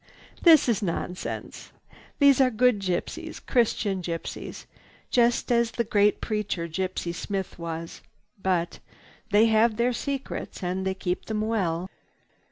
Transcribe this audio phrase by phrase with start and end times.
[0.41, 1.71] That is nonsense.
[2.17, 4.65] These are good gypsies, Christian gypsies,
[5.11, 8.01] just as the great preacher, Gypsy Smith was.
[8.41, 8.79] But
[9.29, 11.87] they have their secrets and they keep them well.